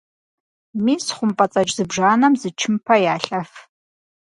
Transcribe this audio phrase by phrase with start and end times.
[0.83, 3.51] Мис хъумпӏэцӏэдж зыбжанэм зы чымпэ ялъэф.